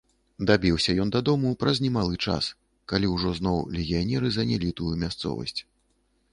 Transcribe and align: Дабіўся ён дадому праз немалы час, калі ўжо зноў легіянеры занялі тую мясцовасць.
Дабіўся 0.51 0.95
ён 1.03 1.11
дадому 1.15 1.51
праз 1.65 1.81
немалы 1.85 2.15
час, 2.25 2.49
калі 2.93 3.13
ўжо 3.15 3.35
зноў 3.43 3.61
легіянеры 3.79 4.27
занялі 4.41 4.75
тую 4.81 4.91
мясцовасць. 5.07 5.59